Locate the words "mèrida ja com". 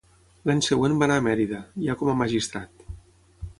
1.27-2.11